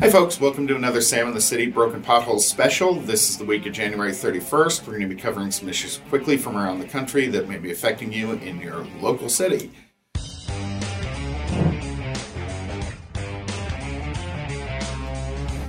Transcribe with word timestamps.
Hi, 0.00 0.08
folks. 0.08 0.40
Welcome 0.40 0.68
to 0.68 0.76
another 0.76 1.00
Sam 1.00 1.26
in 1.26 1.34
the 1.34 1.40
City 1.40 1.66
Broken 1.66 2.00
Potholes 2.00 2.46
special. 2.46 2.94
This 2.94 3.30
is 3.30 3.36
the 3.36 3.44
week 3.44 3.66
of 3.66 3.72
January 3.72 4.12
31st. 4.12 4.86
We're 4.86 4.92
going 4.96 5.08
to 5.08 5.12
be 5.16 5.20
covering 5.20 5.50
some 5.50 5.68
issues 5.68 6.00
quickly 6.08 6.36
from 6.36 6.56
around 6.56 6.78
the 6.78 6.86
country 6.86 7.26
that 7.26 7.48
may 7.48 7.58
be 7.58 7.72
affecting 7.72 8.12
you 8.12 8.34
in 8.34 8.60
your 8.60 8.86
local 9.00 9.28
city. 9.28 9.72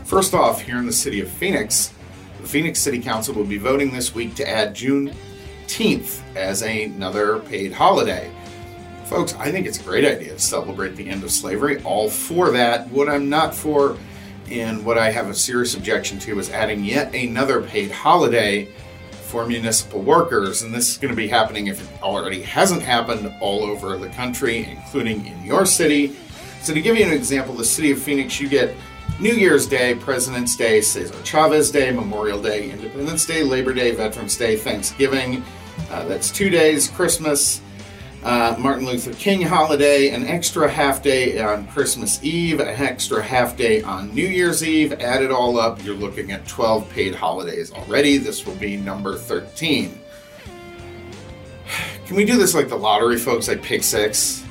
First 0.05 0.35
off, 0.35 0.61
here 0.61 0.77
in 0.77 0.85
the 0.85 0.93
city 0.93 1.21
of 1.21 1.29
Phoenix, 1.31 1.91
the 2.39 2.47
Phoenix 2.47 2.79
City 2.79 2.99
Council 2.99 3.33
will 3.33 3.45
be 3.45 3.57
voting 3.57 3.91
this 3.91 4.13
week 4.13 4.35
to 4.35 4.47
add 4.47 4.75
Juneteenth 4.75 6.21
as 6.35 6.61
another 6.61 7.39
paid 7.39 7.73
holiday. 7.73 8.31
Folks, 9.05 9.33
I 9.39 9.51
think 9.51 9.65
it's 9.65 9.79
a 9.79 9.83
great 9.83 10.05
idea 10.05 10.33
to 10.33 10.39
celebrate 10.39 10.95
the 10.95 11.09
end 11.09 11.23
of 11.23 11.31
slavery. 11.31 11.81
All 11.81 12.11
for 12.11 12.51
that. 12.51 12.87
What 12.89 13.09
I'm 13.09 13.27
not 13.27 13.55
for 13.55 13.97
and 14.51 14.83
what 14.85 14.97
I 14.97 15.11
have 15.11 15.29
a 15.29 15.33
serious 15.33 15.75
objection 15.75 16.19
to 16.19 16.39
is 16.39 16.49
adding 16.49 16.83
yet 16.83 17.13
another 17.13 17.61
paid 17.61 17.91
holiday 17.91 18.67
for 19.11 19.45
municipal 19.45 20.01
workers. 20.01 20.63
And 20.63 20.73
this 20.73 20.89
is 20.91 20.97
going 20.97 21.11
to 21.11 21.15
be 21.15 21.27
happening 21.27 21.67
if 21.67 21.81
it 21.81 22.01
already 22.01 22.41
hasn't 22.41 22.81
happened 22.81 23.31
all 23.39 23.63
over 23.63 23.97
the 23.97 24.09
country, 24.09 24.65
including 24.65 25.25
in 25.25 25.45
your 25.45 25.65
city. 25.65 26.15
So, 26.61 26.73
to 26.73 26.81
give 26.81 26.97
you 26.97 27.05
an 27.05 27.13
example, 27.13 27.53
the 27.53 27.63
city 27.63 27.91
of 27.91 28.01
Phoenix, 28.01 28.39
you 28.39 28.49
get 28.49 28.75
New 29.19 29.33
Year's 29.33 29.67
Day, 29.67 29.95
President's 29.95 30.55
Day, 30.55 30.81
Cesar 30.81 31.13
Chavez 31.23 31.71
Day, 31.71 31.91
Memorial 31.91 32.41
Day, 32.41 32.71
Independence 32.71 33.25
Day, 33.25 33.43
Labor 33.43 33.73
Day, 33.73 33.91
Veterans 33.91 34.35
Day, 34.37 34.55
Thanksgiving. 34.55 35.43
Uh, 35.89 36.05
that's 36.05 36.31
two 36.31 36.49
days, 36.49 36.89
Christmas, 36.89 37.61
uh, 38.23 38.55
Martin 38.59 38.85
Luther 38.85 39.13
King 39.13 39.41
holiday, 39.41 40.09
an 40.09 40.25
extra 40.25 40.69
half 40.69 41.01
day 41.01 41.39
on 41.39 41.67
Christmas 41.67 42.21
Eve, 42.23 42.59
an 42.59 42.67
extra 42.67 43.23
half 43.23 43.55
day 43.55 43.81
on 43.81 44.13
New 44.13 44.27
Year's 44.27 44.63
Eve. 44.63 44.93
Add 44.93 45.23
it 45.23 45.31
all 45.31 45.59
up, 45.59 45.83
you're 45.83 45.95
looking 45.95 46.31
at 46.31 46.45
12 46.47 46.89
paid 46.89 47.15
holidays 47.15 47.71
already. 47.71 48.17
This 48.17 48.45
will 48.45 48.55
be 48.55 48.75
number 48.75 49.17
13. 49.17 49.99
Can 52.05 52.15
we 52.15 52.25
do 52.25 52.37
this 52.37 52.53
like 52.53 52.67
the 52.67 52.77
lottery, 52.77 53.17
folks? 53.17 53.47
Like 53.47 53.61
pick 53.61 53.83
six? 53.83 54.43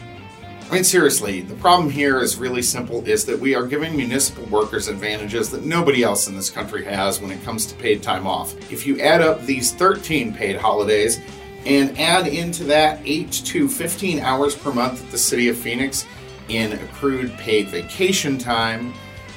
I 0.71 0.75
mean, 0.75 0.85
seriously, 0.85 1.41
the 1.41 1.55
problem 1.55 1.89
here 1.89 2.21
is 2.21 2.37
really 2.37 2.61
simple 2.61 3.03
is 3.09 3.25
that 3.25 3.39
we 3.39 3.55
are 3.55 3.67
giving 3.67 3.97
municipal 3.97 4.45
workers 4.47 4.89
advantages 4.89 5.51
that 5.51 5.65
nobody 5.65 6.03
else 6.03 6.29
in 6.29 6.37
this 6.37 6.51
country 6.51 6.85
has 6.85 7.23
when 7.23 7.31
it 7.31 7.43
comes 7.43 7.65
to 7.67 7.75
paid 7.77 8.03
time 8.03 8.27
off. 8.27 8.55
If 8.71 8.87
you 8.87 9.01
add 9.01 9.23
up 9.23 9.47
these 9.47 9.73
13 9.73 10.35
paid 10.35 10.57
holidays, 10.57 11.21
and 11.67 11.99
add 11.99 12.27
into 12.27 12.65
that 12.65 13.01
8 13.05 13.31
to 13.31 13.69
15 13.69 14.21
hours 14.21 14.55
per 14.55 14.73
month 14.73 15.05
at 15.05 15.11
the 15.11 15.19
city 15.19 15.49
of 15.49 15.57
Phoenix 15.57 16.07
in 16.49 16.73
accrued 16.73 17.33
paid 17.39 17.69
vacation 17.69 18.39
time. 18.39 18.93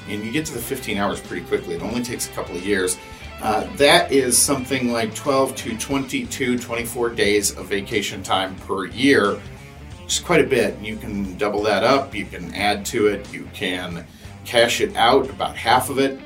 And 0.07 0.23
you 0.23 0.31
get 0.31 0.45
to 0.47 0.53
the 0.53 0.61
15 0.61 0.97
hours 0.97 1.19
pretty 1.19 1.45
quickly. 1.45 1.75
It 1.75 1.81
only 1.81 2.03
takes 2.03 2.27
a 2.27 2.31
couple 2.31 2.55
of 2.55 2.65
years. 2.65 2.97
Uh, 3.41 3.67
that 3.77 4.11
is 4.11 4.37
something 4.37 4.91
like 4.91 5.15
12 5.15 5.55
to 5.55 5.77
22, 5.77 6.59
24 6.59 7.09
days 7.09 7.57
of 7.57 7.65
vacation 7.65 8.21
time 8.21 8.55
per 8.67 8.85
year, 8.85 9.41
is 10.05 10.19
quite 10.19 10.41
a 10.41 10.47
bit. 10.47 10.77
You 10.79 10.95
can 10.95 11.35
double 11.37 11.63
that 11.63 11.83
up, 11.83 12.13
you 12.13 12.25
can 12.25 12.53
add 12.53 12.85
to 12.87 13.07
it, 13.07 13.33
you 13.33 13.49
can 13.51 14.05
cash 14.45 14.79
it 14.79 14.95
out, 14.95 15.27
about 15.29 15.55
half 15.55 15.89
of 15.89 15.97
it. 15.97 16.19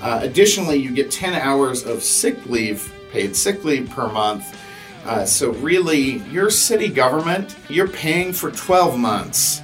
Uh, 0.00 0.20
additionally, 0.22 0.76
you 0.76 0.92
get 0.92 1.10
10 1.10 1.34
hours 1.34 1.84
of 1.84 2.04
sick 2.04 2.46
leave, 2.46 2.92
paid 3.10 3.34
sick 3.34 3.64
leave 3.64 3.90
per 3.90 4.08
month 4.08 4.56
uh, 5.10 5.26
so 5.26 5.50
really, 5.54 6.18
your 6.30 6.50
city 6.50 6.86
government, 6.86 7.56
you're 7.68 7.88
paying 7.88 8.32
for 8.32 8.52
12 8.52 8.96
months. 8.96 9.60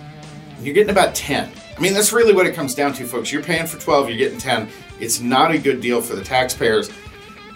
You're 0.61 0.75
getting 0.75 0.91
about 0.91 1.15
10. 1.15 1.53
I 1.77 1.81
mean, 1.81 1.95
that's 1.95 2.13
really 2.13 2.35
what 2.35 2.47
it 2.47 2.55
comes 2.57 2.75
down 2.75 2.93
to, 2.95 3.07
folks. 3.07 3.31
You're 3.31 3.45
paying 3.45 3.65
for 3.69 3.79
12, 3.79 4.09
you're 4.09 4.19
getting 4.19 4.39
10. 4.39 4.69
It's 4.99 5.21
not 5.21 5.53
a 5.53 5.59
good 5.59 5.81
deal 5.81 6.01
for 6.01 6.17
the 6.17 6.25
taxpayers. 6.25 6.91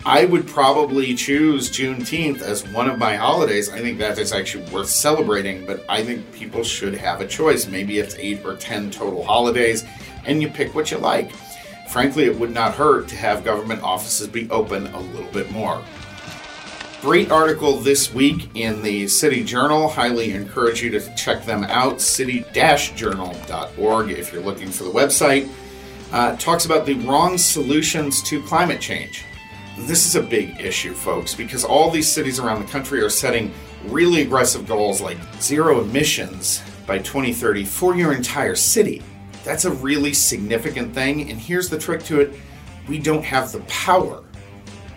I 0.06 0.24
would 0.24 0.46
probably 0.46 1.16
choose 1.16 1.68
Juneteenth 1.68 2.42
as 2.42 2.64
one 2.68 2.88
of 2.88 2.96
my 2.96 3.16
holidays. 3.16 3.68
I 3.68 3.80
think 3.80 3.98
that 3.98 4.20
is 4.20 4.32
actually 4.32 4.70
worth 4.70 4.88
celebrating, 4.88 5.66
but 5.66 5.84
I 5.88 6.04
think 6.04 6.30
people 6.30 6.62
should 6.62 6.94
have 6.94 7.20
a 7.20 7.26
choice. 7.26 7.66
Maybe 7.66 7.98
it's 7.98 8.14
eight 8.14 8.44
or 8.44 8.54
10 8.54 8.92
total 8.92 9.24
holidays, 9.24 9.84
and 10.26 10.40
you 10.40 10.48
pick 10.48 10.76
what 10.76 10.92
you 10.92 10.98
like. 10.98 11.32
Frankly, 11.88 12.26
it 12.26 12.38
would 12.38 12.52
not 12.52 12.72
hurt 12.72 13.08
to 13.08 13.16
have 13.16 13.42
government 13.42 13.82
offices 13.82 14.28
be 14.28 14.48
open 14.50 14.86
a 14.86 15.00
little 15.00 15.32
bit 15.32 15.50
more. 15.50 15.82
Great 17.00 17.30
article 17.30 17.78
this 17.78 18.12
week 18.12 18.50
in 18.54 18.82
the 18.82 19.08
City 19.08 19.42
Journal. 19.42 19.88
Highly 19.88 20.32
encourage 20.32 20.82
you 20.82 20.90
to 20.90 21.14
check 21.14 21.46
them 21.46 21.64
out. 21.64 21.98
City-journal.org 21.98 24.10
if 24.10 24.30
you're 24.30 24.42
looking 24.42 24.68
for 24.68 24.84
the 24.84 24.90
website. 24.90 25.50
Uh, 26.12 26.36
talks 26.36 26.66
about 26.66 26.84
the 26.84 26.96
wrong 26.96 27.38
solutions 27.38 28.22
to 28.24 28.42
climate 28.42 28.82
change. 28.82 29.24
This 29.78 30.04
is 30.04 30.14
a 30.14 30.22
big 30.22 30.60
issue, 30.60 30.92
folks, 30.92 31.34
because 31.34 31.64
all 31.64 31.90
these 31.90 32.12
cities 32.12 32.38
around 32.38 32.60
the 32.60 32.70
country 32.70 33.00
are 33.00 33.08
setting 33.08 33.50
really 33.86 34.20
aggressive 34.20 34.68
goals 34.68 35.00
like 35.00 35.16
zero 35.40 35.80
emissions 35.80 36.62
by 36.86 36.98
2030 36.98 37.64
for 37.64 37.96
your 37.96 38.12
entire 38.12 38.54
city. 38.54 39.02
That's 39.42 39.64
a 39.64 39.70
really 39.70 40.12
significant 40.12 40.92
thing, 40.92 41.30
and 41.30 41.40
here's 41.40 41.70
the 41.70 41.78
trick 41.78 42.02
to 42.04 42.20
it 42.20 42.34
we 42.88 42.98
don't 42.98 43.24
have 43.24 43.52
the 43.52 43.60
power. 43.60 44.22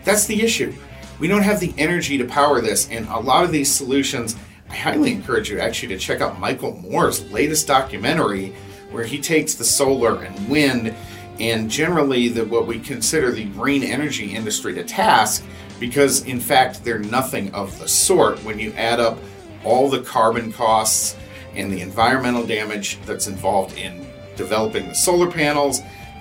That's 0.03 0.25
the 0.25 0.41
issue 0.41 0.74
we 1.23 1.29
don't 1.29 1.44
have 1.44 1.61
the 1.61 1.73
energy 1.78 2.17
to 2.17 2.25
power 2.25 2.59
this. 2.59 2.89
And 2.89 3.07
a 3.07 3.17
lot 3.17 3.45
of 3.45 3.53
these 3.53 3.72
solutions, 3.72 4.35
I 4.69 4.75
highly 4.75 5.13
encourage 5.13 5.50
you 5.50 5.57
actually 5.57 5.88
to 5.95 5.97
check 5.97 6.19
out 6.19 6.38
Michael 6.38 6.73
Moore's 6.81 7.31
latest 7.31 7.66
documentary 7.66 8.53
where 8.91 9.06
he 9.06 9.22
takes 9.22 9.53
the 9.53 9.63
solar 9.63 10.22
and 10.22 10.50
wind 10.50 10.94
and 11.39 11.72
generally 11.72 12.28
the, 12.28 12.44
what 12.44 12.67
we 12.67 12.78
consider 12.78 13.31
the 13.31 13.45
green 13.45 13.84
energy 13.84 14.35
industry 14.35 14.73
to 14.73 14.84
task 14.84 15.45
because 15.79 16.25
in 16.25 16.41
fact 16.41 16.84
they're 16.84 17.00
nothing 17.00 17.50
of 17.53 17.79
the 17.79 17.88
sort 17.88 18.38
when 18.44 18.59
you 18.59 18.73
add 18.73 19.00
up 19.00 19.17
all 19.63 19.90
the 19.90 20.01
carbon 20.01 20.51
costs 20.51 21.16
and 21.55 21.72
the 21.72 21.79
environmental 21.79 22.45
damage 22.45 23.00
that's 23.05 23.28
involved 23.28 23.78
in 23.78 24.05
developing 24.35 24.90
the 24.90 24.94
solar 24.94 25.31
panels, 25.31 25.79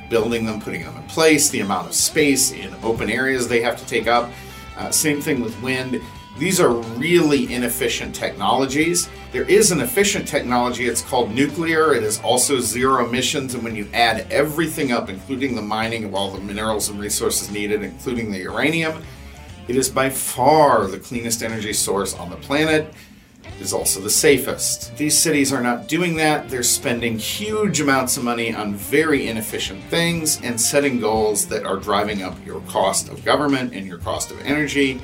building 0.08 0.46
them, 0.46 0.60
putting 0.60 0.84
them 0.84 0.96
in 0.96 1.02
place, 1.08 1.50
the 1.50 1.58
amount 1.58 1.88
of 1.88 1.92
space 1.92 2.52
in 2.52 2.72
open 2.84 3.10
areas 3.10 3.48
they 3.48 3.62
have 3.62 3.76
to 3.76 3.86
take 3.86 4.06
up. 4.06 4.30
Uh, 4.76 4.90
same 4.90 5.20
thing 5.20 5.40
with 5.40 5.60
wind. 5.62 6.00
These 6.38 6.60
are 6.60 6.72
really 6.72 7.52
inefficient 7.52 8.14
technologies. 8.14 9.08
There 9.32 9.44
is 9.44 9.70
an 9.70 9.80
efficient 9.80 10.26
technology, 10.26 10.86
it's 10.86 11.02
called 11.02 11.30
nuclear. 11.30 11.94
It 11.94 12.02
is 12.02 12.20
also 12.20 12.58
zero 12.58 13.06
emissions, 13.06 13.54
and 13.54 13.62
when 13.62 13.76
you 13.76 13.86
add 13.92 14.26
everything 14.30 14.92
up, 14.92 15.10
including 15.10 15.54
the 15.54 15.62
mining 15.62 16.04
of 16.04 16.14
all 16.14 16.30
the 16.30 16.40
minerals 16.40 16.88
and 16.88 16.98
resources 16.98 17.50
needed, 17.50 17.82
including 17.82 18.30
the 18.30 18.38
uranium, 18.38 19.02
it 19.68 19.76
is 19.76 19.88
by 19.88 20.10
far 20.10 20.86
the 20.86 20.98
cleanest 20.98 21.42
energy 21.42 21.72
source 21.72 22.14
on 22.14 22.30
the 22.30 22.36
planet. 22.36 22.92
Is 23.60 23.72
also 23.72 24.00
the 24.00 24.10
safest. 24.10 24.96
These 24.96 25.16
cities 25.16 25.52
are 25.52 25.62
not 25.62 25.86
doing 25.86 26.16
that. 26.16 26.48
They're 26.48 26.64
spending 26.64 27.16
huge 27.16 27.80
amounts 27.80 28.16
of 28.16 28.24
money 28.24 28.52
on 28.52 28.74
very 28.74 29.28
inefficient 29.28 29.84
things 29.84 30.40
and 30.42 30.60
setting 30.60 30.98
goals 30.98 31.46
that 31.46 31.64
are 31.64 31.76
driving 31.76 32.22
up 32.22 32.34
your 32.44 32.60
cost 32.62 33.08
of 33.08 33.24
government 33.24 33.72
and 33.72 33.86
your 33.86 33.98
cost 33.98 34.32
of 34.32 34.40
energy, 34.40 35.00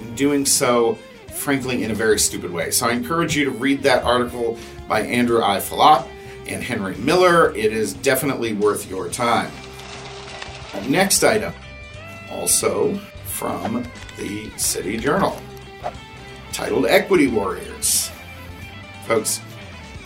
and 0.00 0.16
doing 0.16 0.46
so, 0.46 0.94
frankly, 1.34 1.84
in 1.84 1.90
a 1.90 1.94
very 1.94 2.18
stupid 2.18 2.50
way. 2.50 2.70
So 2.70 2.86
I 2.88 2.92
encourage 2.92 3.36
you 3.36 3.44
to 3.44 3.50
read 3.50 3.82
that 3.82 4.04
article 4.04 4.56
by 4.88 5.02
Andrew 5.02 5.42
I. 5.42 5.58
Fillat 5.58 6.08
and 6.46 6.62
Henry 6.62 6.96
Miller. 6.96 7.54
It 7.54 7.74
is 7.74 7.92
definitely 7.92 8.54
worth 8.54 8.88
your 8.88 9.10
time. 9.10 9.50
Next 10.88 11.22
item, 11.24 11.52
also 12.30 12.96
from 13.26 13.86
the 14.16 14.48
City 14.56 14.96
Journal 14.96 15.38
titled 16.58 16.86
Equity 16.86 17.28
Warriors. 17.28 18.10
Folks, 19.06 19.40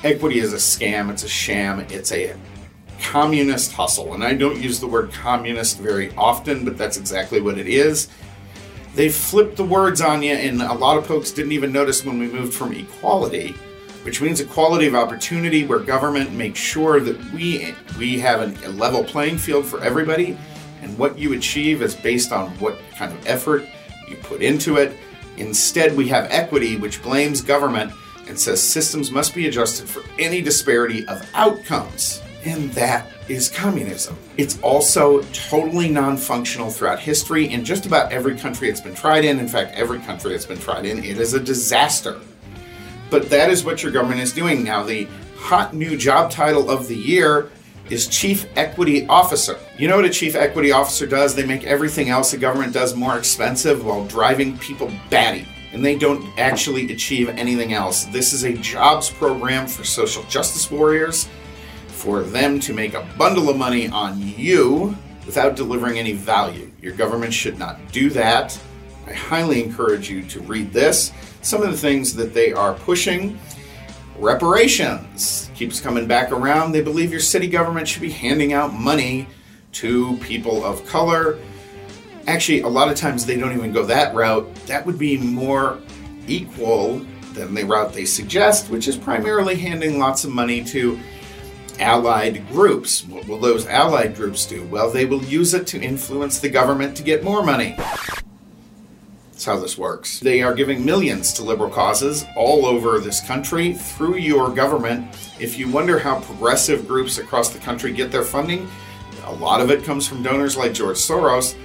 equity 0.05 0.39
is 0.39 0.53
a 0.53 0.57
scam, 0.57 1.11
it's 1.11 1.23
a 1.23 1.29
sham, 1.29 1.81
it's 1.81 2.13
a 2.13 2.37
communist 3.01 3.73
hustle. 3.73 4.13
And 4.13 4.23
I 4.23 4.35
don't 4.35 4.61
use 4.61 4.79
the 4.79 4.87
word 4.87 5.15
communist 5.15 5.79
very 5.79 6.15
often, 6.15 6.67
but 6.67 6.77
that's 6.77 6.99
exactly 6.99 7.41
what 7.41 7.57
it 7.57 7.69
is. 7.69 8.11
They 8.95 9.09
flipped 9.09 9.57
the 9.57 9.65
words 9.65 10.03
on 10.03 10.23
you, 10.23 10.35
and 10.35 10.61
a 10.61 10.75
lot 10.75 10.99
of 10.99 11.07
folks 11.07 11.31
didn't 11.31 11.53
even 11.53 11.73
notice 11.73 12.05
when 12.05 12.19
we 12.19 12.27
moved 12.27 12.53
from 12.53 12.75
equality, 12.75 13.53
which 14.03 14.21
means 14.21 14.39
equality 14.39 14.87
of 14.87 14.95
opportunity, 14.95 15.65
where 15.65 15.79
government 15.79 16.33
makes 16.33 16.61
sure 16.61 17.01
that 17.01 17.19
we 17.33 17.75
we 17.99 18.19
have 18.19 18.43
a 18.43 18.69
level 18.69 19.03
playing 19.03 19.39
field 19.39 19.65
for 19.65 19.83
everybody, 19.83 20.37
and 20.83 20.99
what 20.99 21.19
you 21.19 21.33
achieve 21.33 21.81
is 21.81 21.95
based 21.95 22.31
on 22.31 22.51
what 22.59 22.79
kind 22.99 23.11
of 23.11 23.27
effort 23.27 23.67
you 24.07 24.17
put 24.17 24.43
into 24.43 24.77
it 24.77 24.95
Instead, 25.37 25.97
we 25.97 26.09
have 26.09 26.27
equity, 26.31 26.77
which 26.77 27.03
blames 27.03 27.41
government 27.41 27.93
and 28.29 28.39
says 28.39 28.63
systems 28.63 29.11
must 29.11 29.35
be 29.35 29.49
adjusted 29.49 29.89
for 29.89 30.03
any 30.19 30.41
disparity 30.41 31.07
of 31.07 31.29
outcomes. 31.35 32.23
And 32.45 32.73
that 32.73 33.07
is 33.29 33.49
communism. 33.49 34.17
It's 34.37 34.61
also 34.63 35.23
totally 35.33 35.89
non 35.89 36.17
functional 36.17 36.71
throughout 36.71 36.99
history 36.99 37.47
in 37.47 37.65
just 37.65 37.87
about 37.87 38.13
every 38.13 38.37
country 38.37 38.69
it's 38.69 38.81
been 38.81 38.95
tried 38.95 39.25
in. 39.25 39.39
In 39.39 39.49
fact, 39.49 39.75
every 39.75 40.01
country 40.01 40.35
it's 40.35 40.47
been 40.47 40.59
tried 40.59 40.85
in, 40.85 40.99
it 41.05 41.19
is 41.19 41.35
a 41.35 41.41
disaster. 41.41 42.21
But 43.11 43.31
that 43.31 43.51
is 43.51 43.65
what 43.65 43.83
your 43.83 43.93
government 43.93 44.21
is 44.21 44.33
doing 44.33 44.65
now. 44.65 44.83
The 44.83 45.07
hot 45.37 45.75
new 45.75 45.97
job 45.97 46.31
title 46.31 46.71
of 46.71 46.89
the 46.89 46.97
year 46.97 47.51
is 47.91 48.07
Chief 48.09 48.47
Equity 48.57 49.07
Officer. 49.07 49.59
You 49.79 49.89
know 49.89 49.97
what 49.97 50.05
a 50.05 50.11
Chief 50.11 50.35
Equity 50.35 50.73
Officer 50.73 51.07
does? 51.07 51.35
They 51.35 51.45
make 51.45 51.65
everything 51.65 52.09
else 52.09 52.31
the 52.31 52.37
government 52.37 52.73
does 52.73 52.95
more 52.95 53.19
expensive 53.19 53.85
while 53.85 54.05
driving 54.07 54.57
people 54.59 54.91
batty. 55.11 55.47
And 55.73 55.85
they 55.85 55.97
don't 55.97 56.27
actually 56.39 56.93
achieve 56.93 57.29
anything 57.31 57.73
else. 57.73 58.05
This 58.05 58.33
is 58.33 58.45
a 58.45 58.53
jobs 58.53 59.11
program 59.11 59.67
for 59.67 59.85
social 59.85 60.23
justice 60.25 60.71
warriors, 60.71 61.29
for 61.89 62.23
them 62.23 62.61
to 62.61 62.75
make 62.75 62.95
a 62.95 63.09
bundle 63.17 63.49
of 63.49 63.57
money 63.57 63.89
on 63.89 64.21
you 64.21 64.97
without 65.25 65.57
delivering 65.57 65.99
any 65.99 66.13
value. 66.13 66.71
Your 66.81 66.95
government 66.95 67.33
should 67.33 67.59
not 67.59 67.79
do 67.93 68.11
that. 68.11 68.59
I 69.07 69.13
highly 69.13 69.63
encourage 69.63 70.11
you 70.11 70.23
to 70.25 70.41
read 70.41 70.73
this. 70.73 71.13
Some 71.43 71.63
of 71.63 71.71
the 71.71 71.77
things 71.77 72.15
that 72.17 72.35
they 72.35 72.53
are 72.53 72.75
pushing 72.75 73.39
reparations 74.23 75.51
keeps 75.57 75.81
coming 75.81 76.07
back 76.07 76.31
around. 76.31 76.73
They 76.73 76.81
believe 76.81 77.11
your 77.11 77.21
city 77.21 77.49
government 77.49 77.89
should 77.89 78.03
be 78.03 78.11
handing 78.11 78.53
out 78.53 78.73
money 78.73 79.27
to 79.73 80.17
people 80.19 80.65
of 80.65 80.87
color. 80.87 81.39
Actually, 82.29 82.61
a 82.61 82.69
lot 82.69 82.89
of 82.89 82.97
times 82.97 83.27
they 83.27 83.37
don't 83.37 83.53
even 83.53 83.73
go 83.73 83.85
that 83.87 84.15
route. 84.15 84.55
That 84.67 84.87
would 84.87 84.99
be 84.99 85.19
more 85.19 85.81
equal 86.29 87.05
than 87.33 87.53
the 87.53 87.65
route 87.65 87.93
they 87.93 88.05
suggest, 88.05 88.71
which 88.71 88.87
is 88.87 88.97
primarily 88.97 89.57
handing 89.57 89.99
lots 89.99 90.23
of 90.23 90.31
money 90.31 90.63
to 90.65 91.01
allied 91.81 92.47
groups. 92.49 93.05
What 93.05 93.27
will 93.27 93.39
those 93.39 93.67
allied 93.67 94.15
groups 94.15 94.47
do? 94.47 94.65
Well, 94.67 94.91
they 94.91 95.05
will 95.05 95.25
use 95.25 95.53
it 95.53 95.67
to 95.69 95.81
influence 95.81 96.39
the 96.39 96.49
government 96.49 96.97
to 96.99 97.03
get 97.03 97.25
more 97.25 97.43
money. 97.43 97.77
That's 99.43 99.57
how 99.57 99.61
this 99.61 99.77
works. 99.77 100.21
They 100.21 100.41
are 100.41 100.55
giving 100.55 100.85
millions 100.85 101.33
to 101.33 101.43
liberal 101.43 101.69
causes 101.69 102.25
all 102.37 102.65
over 102.65 103.01
this 103.01 103.21
country 103.21 103.73
through 103.73 104.19
your 104.19 104.51
government. 104.51 105.17
If 105.41 105.59
you 105.59 105.69
wonder 105.69 105.99
how 105.99 106.21
progressive 106.21 106.87
groups 106.87 107.19
across 107.19 107.49
the 107.49 107.59
country 107.59 107.93
get 107.93 108.13
their 108.13 108.23
funding, 108.23 108.71
a 109.25 109.33
lot 109.33 109.61
of 109.61 109.69
it 109.73 109.83
comes 109.83 110.07
from 110.07 110.23
donors 110.23 110.57
like 110.57 110.75
George 110.75 110.97
Soros, 110.97 111.57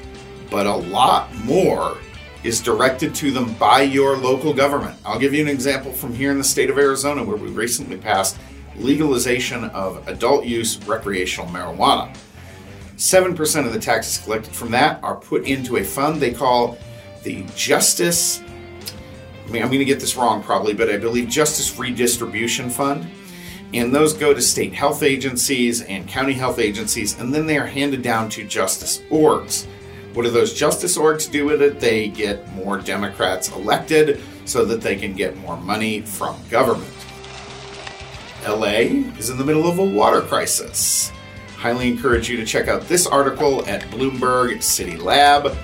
but 0.50 0.66
a 0.66 0.76
lot 0.76 1.32
more 1.36 2.00
is 2.44 2.62
directed 2.62 3.14
to 3.14 3.30
them 3.30 3.54
by 3.60 3.84
your 3.84 4.18
local 4.18 4.56
government. 4.56 5.00
I'll 5.06 5.20
give 5.20 5.36
you 5.36 5.44
an 5.44 5.48
example 5.48 5.92
from 5.92 6.16
here 6.16 6.32
in 6.32 6.40
the 6.40 6.44
state 6.44 6.72
of 6.72 6.80
Arizona 6.80 7.24
where 7.24 7.38
we 7.38 7.50
recently 7.50 7.98
passed 7.98 8.40
legalization 8.78 9.66
of 9.66 10.08
adult 10.08 10.46
use 10.46 10.84
recreational 10.88 11.48
marijuana. 11.52 12.18
7% 12.96 13.68
of 13.68 13.72
the 13.72 13.80
taxes 13.80 14.18
collected 14.18 14.56
from 14.56 14.72
that 14.72 15.00
are 15.04 15.16
put 15.16 15.46
into 15.46 15.78
a 15.78 15.84
fund 15.84 16.20
they 16.20 16.34
call 16.34 16.76
the 17.28 17.44
Justice, 17.56 18.42
I 19.46 19.50
mean, 19.50 19.62
I'm 19.62 19.68
going 19.68 19.80
to 19.80 19.86
get 19.86 20.00
this 20.00 20.16
wrong 20.16 20.42
probably, 20.42 20.74
but 20.74 20.90
I 20.90 20.98
believe 20.98 21.28
Justice 21.28 21.78
Redistribution 21.78 22.70
Fund. 22.70 23.06
And 23.74 23.94
those 23.94 24.14
go 24.14 24.34
to 24.34 24.42
state 24.42 24.74
health 24.74 25.04
agencies 25.04 25.82
and 25.82 26.08
county 26.08 26.32
health 26.32 26.58
agencies, 26.58 27.20
and 27.20 27.36
then 27.36 27.46
they 27.46 27.58
are 27.58 27.66
handed 27.66 28.02
down 28.02 28.30
to 28.30 28.46
justice 28.46 29.00
orgs. 29.12 29.68
What 30.14 30.24
do 30.24 30.32
those 30.32 30.54
justice 30.54 30.98
orgs 30.98 31.30
do 31.30 31.46
with 31.46 31.62
it? 31.62 31.82
They 31.82 32.08
get 32.08 32.50
more 32.54 32.80
Democrats 32.80 33.52
elected 33.52 34.22
so 34.46 34.64
that 34.64 34.80
they 34.80 34.96
can 34.96 35.14
get 35.14 35.36
more 35.38 35.58
money 35.58 36.00
from 36.00 36.40
government. 36.50 36.94
LA 38.48 39.04
is 39.20 39.30
in 39.30 39.38
the 39.38 39.44
middle 39.44 39.68
of 39.68 39.80
a 39.80 39.86
water 39.86 40.22
crisis. 40.22 41.12
Highly 41.58 41.90
encourage 41.90 42.30
you 42.30 42.38
to 42.38 42.46
check 42.46 42.70
out 42.70 42.84
this 42.84 43.06
article 43.06 43.66
at 43.68 43.82
Bloomberg 43.92 44.64
City 44.64 44.96
Lab 44.96 45.58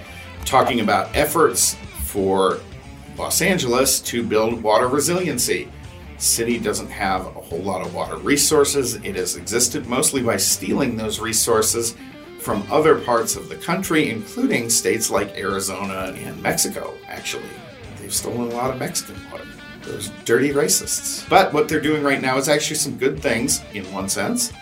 talking 0.43 0.79
about 0.79 1.15
efforts 1.15 1.75
for 2.03 2.59
Los 3.17 3.41
Angeles 3.41 3.99
to 4.01 4.23
build 4.23 4.61
water 4.61 4.87
resiliency. 4.87 5.69
City 6.17 6.57
doesn't 6.57 6.89
have 6.89 7.25
a 7.25 7.41
whole 7.41 7.59
lot 7.59 7.85
of 7.85 7.93
water 7.93 8.17
resources. 8.17 8.95
It 8.95 9.15
has 9.15 9.35
existed 9.35 9.87
mostly 9.87 10.21
by 10.21 10.37
stealing 10.37 10.95
those 10.95 11.19
resources 11.19 11.95
from 12.39 12.65
other 12.71 12.99
parts 12.99 13.35
of 13.35 13.49
the 13.49 13.55
country, 13.55 14.09
including 14.09 14.69
states 14.69 15.09
like 15.09 15.37
Arizona 15.37 16.13
and 16.17 16.41
Mexico, 16.41 16.93
actually. 17.07 17.43
They've 17.99 18.13
stolen 18.13 18.51
a 18.51 18.55
lot 18.55 18.71
of 18.71 18.79
Mexican 18.79 19.15
water. 19.31 19.45
Those 19.83 20.09
dirty 20.25 20.51
racists. 20.51 21.27
But 21.29 21.53
what 21.53 21.67
they're 21.67 21.81
doing 21.81 22.03
right 22.03 22.21
now 22.21 22.37
is 22.37 22.47
actually 22.47 22.77
some 22.77 22.97
good 22.97 23.21
things 23.21 23.61
in 23.73 23.83
one 23.93 24.07
sense. 24.07 24.53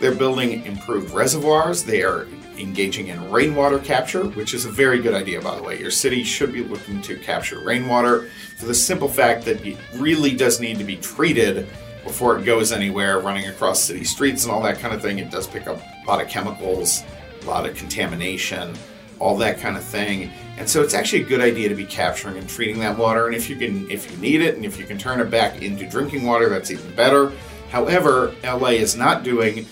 They're 0.00 0.14
building 0.14 0.64
improved 0.64 1.12
reservoirs. 1.12 1.84
They 1.84 2.02
are 2.02 2.26
engaging 2.58 3.08
in 3.08 3.30
rainwater 3.30 3.78
capture, 3.78 4.24
which 4.24 4.54
is 4.54 4.64
a 4.64 4.70
very 4.70 5.00
good 5.00 5.14
idea, 5.14 5.40
by 5.40 5.56
the 5.56 5.62
way. 5.62 5.78
Your 5.78 5.90
city 5.90 6.22
should 6.22 6.52
be 6.52 6.62
looking 6.62 7.00
to 7.02 7.18
capture 7.18 7.58
rainwater 7.58 8.28
for 8.56 8.66
the 8.66 8.74
simple 8.74 9.08
fact 9.08 9.44
that 9.44 9.64
it 9.64 9.78
really 9.94 10.34
does 10.34 10.60
need 10.60 10.78
to 10.78 10.84
be 10.84 10.96
treated 10.96 11.68
before 12.04 12.38
it 12.38 12.44
goes 12.44 12.70
anywhere, 12.70 13.18
running 13.20 13.48
across 13.48 13.80
city 13.80 14.04
streets 14.04 14.44
and 14.44 14.52
all 14.52 14.62
that 14.62 14.78
kind 14.78 14.94
of 14.94 15.00
thing. 15.00 15.18
It 15.18 15.30
does 15.30 15.46
pick 15.46 15.66
up 15.66 15.78
a 15.78 16.06
lot 16.06 16.22
of 16.22 16.28
chemicals, 16.28 17.02
a 17.42 17.46
lot 17.46 17.66
of 17.66 17.74
contamination, 17.74 18.74
all 19.18 19.36
that 19.38 19.58
kind 19.58 19.76
of 19.76 19.82
thing. 19.82 20.30
And 20.58 20.68
so 20.68 20.82
it's 20.82 20.94
actually 20.94 21.22
a 21.22 21.26
good 21.26 21.40
idea 21.40 21.68
to 21.68 21.74
be 21.74 21.86
capturing 21.86 22.36
and 22.36 22.48
treating 22.48 22.78
that 22.80 22.96
water. 22.98 23.26
And 23.26 23.34
if 23.34 23.48
you 23.48 23.56
can, 23.56 23.90
if 23.90 24.10
you 24.10 24.16
need 24.18 24.42
it, 24.42 24.54
and 24.56 24.64
if 24.64 24.78
you 24.78 24.84
can 24.84 24.98
turn 24.98 25.20
it 25.20 25.30
back 25.30 25.62
into 25.62 25.88
drinking 25.88 26.24
water, 26.24 26.48
that's 26.48 26.70
even 26.70 26.94
better. 26.94 27.32
However, 27.70 28.34
LA 28.44 28.68
is 28.68 28.96
not 28.96 29.24
doing 29.24 29.66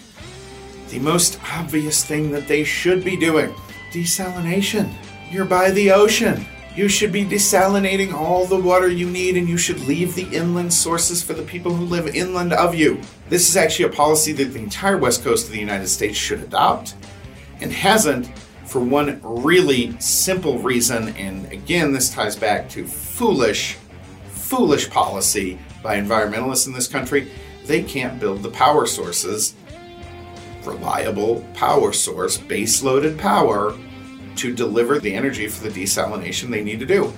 the 0.93 0.99
most 0.99 1.41
obvious 1.51 2.05
thing 2.05 2.31
that 2.31 2.47
they 2.47 2.63
should 2.63 3.03
be 3.03 3.17
doing 3.17 3.53
desalination. 3.93 4.93
You're 5.31 5.47
by 5.47 5.71
the 5.71 5.91
ocean. 5.91 6.45
You 6.77 6.87
should 6.89 7.13
be 7.13 7.25
desalinating 7.25 8.13
all 8.13 8.45
the 8.45 8.61
water 8.61 8.89
you 8.89 9.09
need, 9.09 9.39
and 9.39 9.49
you 9.49 9.57
should 9.57 9.81
leave 9.81 10.15
the 10.15 10.29
inland 10.37 10.73
sources 10.73 11.23
for 11.23 11.33
the 11.33 11.43
people 11.43 11.75
who 11.75 11.87
live 11.87 12.15
inland 12.15 12.53
of 12.53 12.75
you. 12.75 13.01
This 13.31 13.49
is 13.49 13.57
actually 13.57 13.87
a 13.87 13.97
policy 13.97 14.33
that 14.33 14.53
the 14.53 14.59
entire 14.59 14.99
west 14.99 15.25
coast 15.25 15.47
of 15.47 15.53
the 15.53 15.59
United 15.59 15.89
States 15.89 16.17
should 16.17 16.41
adopt 16.41 16.95
and 17.63 17.73
hasn't 17.73 18.31
for 18.67 18.81
one 18.81 19.19
really 19.23 19.99
simple 19.99 20.59
reason. 20.59 21.09
And 21.17 21.51
again, 21.53 21.93
this 21.93 22.11
ties 22.11 22.37
back 22.37 22.69
to 22.71 22.87
foolish, 22.87 23.79
foolish 24.29 24.91
policy 24.91 25.59
by 25.83 25.99
environmentalists 25.99 26.67
in 26.67 26.75
this 26.75 26.89
country. 26.89 27.31
They 27.65 27.83
can't 27.83 28.21
build 28.21 28.43
the 28.43 28.51
power 28.51 28.87
sources 28.87 29.55
reliable 30.67 31.45
power 31.55 31.93
source, 31.93 32.39
base 32.39 32.83
loaded 32.83 33.19
power, 33.19 33.77
to 34.37 34.55
deliver 34.55 34.99
the 34.99 35.15
energy 35.15 35.49
for 35.49 35.69
the 35.69 35.83
desalination 35.83 36.51
they 36.51 36.65
need 36.65 36.81
to 36.81 36.87
do. 36.87 37.13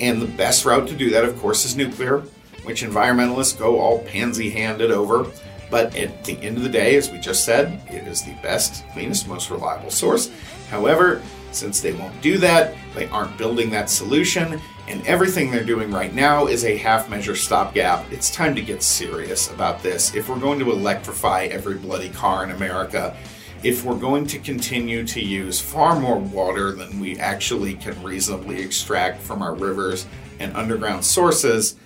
And 0.00 0.20
the 0.20 0.26
best 0.26 0.64
route 0.64 0.88
to 0.88 0.94
do 0.94 1.10
that, 1.10 1.24
of 1.24 1.38
course, 1.38 1.64
is 1.64 1.76
nuclear, 1.76 2.20
which 2.64 2.82
environmentalists 2.82 3.58
go 3.58 3.78
all 3.78 4.00
pansy 4.00 4.50
handed 4.50 4.90
over. 4.90 5.30
But 5.70 5.96
at 5.96 6.24
the 6.24 6.40
end 6.40 6.56
of 6.56 6.62
the 6.62 6.68
day, 6.68 6.96
as 6.96 7.10
we 7.10 7.18
just 7.18 7.44
said, 7.44 7.80
it 7.88 8.06
is 8.06 8.22
the 8.22 8.34
best, 8.42 8.84
cleanest, 8.92 9.26
most 9.28 9.50
reliable 9.50 9.90
source. 9.90 10.30
However, 10.70 11.22
since 11.52 11.80
they 11.80 11.92
won't 11.92 12.20
do 12.20 12.38
that, 12.38 12.74
they 12.94 13.06
aren't 13.08 13.38
building 13.38 13.70
that 13.70 13.90
solution, 13.90 14.60
and 14.86 15.06
everything 15.06 15.50
they're 15.50 15.64
doing 15.64 15.90
right 15.90 16.14
now 16.14 16.46
is 16.46 16.64
a 16.64 16.76
half 16.76 17.08
measure 17.08 17.34
stopgap. 17.34 18.10
It's 18.12 18.30
time 18.30 18.54
to 18.54 18.62
get 18.62 18.82
serious 18.82 19.50
about 19.50 19.82
this. 19.82 20.14
If 20.14 20.28
we're 20.28 20.38
going 20.38 20.58
to 20.58 20.70
electrify 20.70 21.44
every 21.44 21.76
bloody 21.76 22.10
car 22.10 22.44
in 22.44 22.50
America, 22.50 23.16
if 23.62 23.82
we're 23.82 23.98
going 23.98 24.26
to 24.26 24.38
continue 24.38 25.06
to 25.06 25.22
use 25.22 25.58
far 25.58 25.98
more 25.98 26.18
water 26.18 26.72
than 26.72 27.00
we 27.00 27.18
actually 27.18 27.74
can 27.74 28.00
reasonably 28.02 28.60
extract 28.60 29.22
from 29.22 29.40
our 29.40 29.54
rivers 29.54 30.06
and 30.38 30.54
underground 30.54 31.02
sources, 31.02 31.76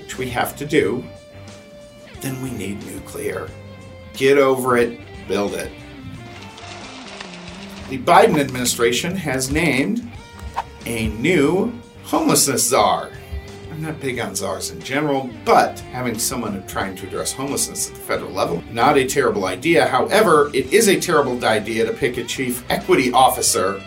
which 0.00 0.16
we 0.16 0.30
have 0.30 0.56
to 0.56 0.64
do, 0.64 1.04
then 2.22 2.40
we 2.42 2.50
need 2.52 2.84
nuclear. 2.86 3.50
Get 4.14 4.38
over 4.38 4.78
it, 4.78 4.98
build 5.28 5.54
it. 5.54 5.70
The 7.90 7.98
Biden 7.98 8.38
administration 8.38 9.14
has 9.14 9.50
named 9.50 10.10
a 10.86 11.08
new 11.08 11.72
homelessness 12.10 12.68
czar. 12.68 13.10
I'm 13.70 13.80
not 13.80 14.00
big 14.00 14.18
on 14.18 14.34
czars 14.34 14.72
in 14.72 14.80
general, 14.80 15.30
but 15.44 15.78
having 15.78 16.18
someone 16.18 16.66
trying 16.66 16.96
to 16.96 17.06
address 17.06 17.32
homelessness 17.32 17.88
at 17.88 17.94
the 17.94 18.00
federal 18.00 18.32
level, 18.32 18.64
not 18.72 18.98
a 18.98 19.06
terrible 19.06 19.44
idea. 19.44 19.86
However, 19.86 20.50
it 20.52 20.72
is 20.72 20.88
a 20.88 20.98
terrible 20.98 21.42
idea 21.44 21.86
to 21.86 21.92
pick 21.92 22.16
a 22.16 22.24
chief 22.24 22.64
equity 22.68 23.12
officer 23.12 23.80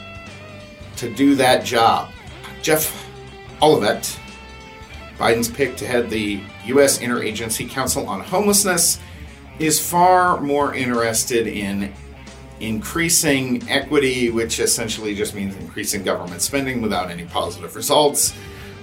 to 0.96 1.14
do 1.14 1.36
that 1.36 1.66
job. 1.66 2.12
Jeff 2.62 3.06
Olivet, 3.62 4.18
Biden's 5.18 5.52
pick 5.52 5.76
to 5.76 5.86
head 5.86 6.10
the 6.10 6.42
U.S. 6.68 7.00
Interagency 7.00 7.70
Council 7.70 8.08
on 8.08 8.22
Homelessness, 8.22 9.00
is 9.60 9.86
far 9.86 10.40
more 10.40 10.74
interested 10.74 11.46
in 11.46 11.94
increasing 12.60 13.68
equity, 13.70 14.30
which 14.30 14.60
essentially 14.60 15.16
just 15.16 15.36
means 15.36 15.56
increasing 15.58 16.04
government 16.04 16.42
spending 16.42 16.82
without 16.82 17.10
any 17.10 17.26
positive 17.26 17.76
results, 17.76 18.32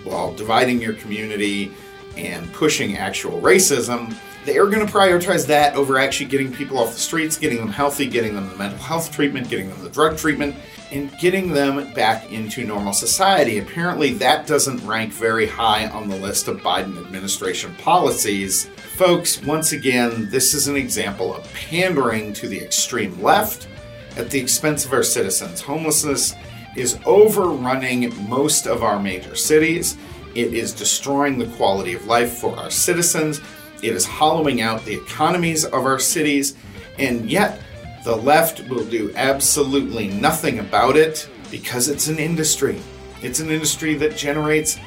while 0.05 0.33
dividing 0.35 0.81
your 0.81 0.95
community 0.95 1.73
and 2.17 2.53
pushing 2.53 2.97
actual 2.97 3.41
racism. 3.41 4.15
They're 4.45 4.67
going 4.67 4.87
to 4.87 4.93
prioritize 4.93 5.47
that 5.47 5.75
over 5.75 5.99
actually 5.99 6.27
getting 6.27 6.53
people 6.53 6.79
off 6.79 6.95
the 6.95 7.01
streets, 7.01 7.37
getting 7.37 7.59
them 7.59 7.69
healthy, 7.69 8.07
getting 8.07 8.35
them 8.35 8.49
the 8.49 8.57
mental 8.57 8.79
health 8.79 9.13
treatment, 9.13 9.49
getting 9.49 9.69
them 9.69 9.83
the 9.83 9.91
drug 9.91 10.17
treatment, 10.17 10.57
and 10.91 11.17
getting 11.19 11.53
them 11.53 11.93
back 11.93 12.31
into 12.33 12.65
normal 12.65 12.93
society. 12.93 13.59
Apparently, 13.59 14.15
that 14.15 14.47
doesn't 14.47 14.85
rank 14.87 15.13
very 15.13 15.47
high 15.47 15.89
on 15.89 16.09
the 16.09 16.17
list 16.17 16.49
of 16.49 16.61
Biden 16.61 16.99
administration 17.05 17.75
policies. 17.77 18.67
Folks, 18.97 19.43
once 19.43 19.73
again, 19.73 20.29
this 20.31 20.55
is 20.55 20.69
an 20.69 20.77
example 20.77 21.35
of 21.35 21.53
pandering 21.53 22.33
to 22.33 22.49
the 22.49 22.61
extreme 22.61 23.21
left 23.23 23.69
at 24.17 24.31
the 24.31 24.41
expense 24.41 24.85
of 24.85 24.93
our 24.93 25.03
citizens. 25.03 25.61
Homelessness 25.61 26.35
is 26.77 26.99
overrunning 27.05 28.13
most 28.29 28.67
of 28.67 28.83
our 28.83 28.99
major 28.99 29.37
cities. 29.37 29.97
It 30.35 30.55
is 30.55 30.73
destroying 30.73 31.39
the 31.39 31.49
quality 31.57 31.95
of 31.95 32.07
life 32.07 32.39
for 32.39 32.57
our 32.57 32.71
citizens. 32.71 33.41
It 33.83 33.95
is 33.95 34.07
hollowing 34.07 34.61
out 34.61 34.85
the 34.85 34.95
economies 34.95 35.65
of 35.65 35.87
our 35.87 35.99
cities. 35.99 36.57
And 36.99 37.31
yet, 37.31 37.61
the 38.05 38.17
left 38.17 38.69
will 38.69 38.85
do 38.85 39.13
absolutely 39.17 40.09
nothing 40.09 40.59
about 40.59 40.97
it 40.97 41.29
because 41.51 41.89
it's 41.89 42.09
an 42.09 42.19
industry. 42.19 42.81
It's 43.23 43.41
an 43.41 43.51
industry 43.51 43.95
that 43.97 44.17
generates 44.17 44.79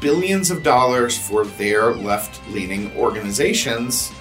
billions 0.00 0.50
of 0.50 0.62
dollars 0.62 1.16
for 1.16 1.44
their 1.44 1.94
left 1.94 2.46
leaning 2.50 2.96
organizations. 2.96 4.12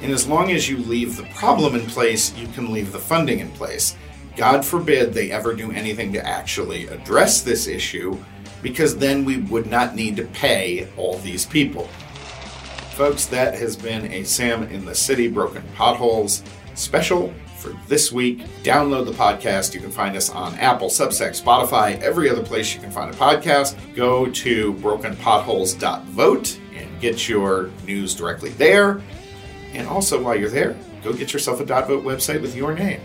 And 0.00 0.12
as 0.12 0.26
long 0.26 0.50
as 0.52 0.68
you 0.68 0.78
leave 0.78 1.16
the 1.16 1.28
problem 1.34 1.74
in 1.74 1.86
place, 1.86 2.34
you 2.36 2.46
can 2.48 2.72
leave 2.72 2.92
the 2.92 2.98
funding 2.98 3.40
in 3.40 3.50
place. 3.52 3.96
God 4.36 4.64
forbid 4.64 5.12
they 5.12 5.30
ever 5.30 5.54
do 5.54 5.72
anything 5.72 6.12
to 6.12 6.26
actually 6.26 6.86
address 6.86 7.42
this 7.42 7.66
issue, 7.66 8.16
because 8.62 8.96
then 8.96 9.24
we 9.24 9.38
would 9.38 9.66
not 9.66 9.94
need 9.94 10.16
to 10.16 10.24
pay 10.26 10.88
all 10.96 11.18
these 11.18 11.44
people. 11.44 11.88
Folks, 12.98 13.26
that 13.26 13.54
has 13.54 13.76
been 13.76 14.10
a 14.10 14.24
Sam 14.24 14.64
in 14.64 14.84
the 14.84 14.92
City 14.92 15.28
Broken 15.28 15.62
Potholes 15.76 16.42
special 16.74 17.32
for 17.56 17.68
this 17.86 18.10
week. 18.10 18.40
Download 18.64 19.06
the 19.06 19.12
podcast. 19.12 19.72
You 19.72 19.78
can 19.78 19.92
find 19.92 20.16
us 20.16 20.30
on 20.30 20.52
Apple, 20.56 20.88
Substack, 20.88 21.40
Spotify, 21.40 21.96
every 22.00 22.28
other 22.28 22.42
place 22.42 22.74
you 22.74 22.80
can 22.80 22.90
find 22.90 23.14
a 23.14 23.16
podcast. 23.16 23.76
Go 23.94 24.26
to 24.26 24.74
brokenpotholes.vote 24.74 26.58
and 26.74 27.00
get 27.00 27.28
your 27.28 27.70
news 27.86 28.16
directly 28.16 28.50
there. 28.50 29.00
And 29.74 29.86
also, 29.86 30.20
while 30.20 30.34
you're 30.34 30.50
there, 30.50 30.76
go 31.04 31.12
get 31.12 31.32
yourself 31.32 31.60
a 31.60 31.64
.vote 31.64 32.02
website 32.02 32.42
with 32.42 32.56
your 32.56 32.74
name. 32.74 33.00